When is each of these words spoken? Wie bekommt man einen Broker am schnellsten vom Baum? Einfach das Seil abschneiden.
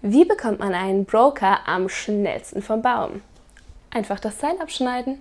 Wie 0.00 0.24
bekommt 0.24 0.60
man 0.60 0.74
einen 0.74 1.04
Broker 1.04 1.66
am 1.66 1.88
schnellsten 1.88 2.62
vom 2.62 2.82
Baum? 2.82 3.20
Einfach 3.90 4.20
das 4.20 4.38
Seil 4.38 4.56
abschneiden. 4.60 5.20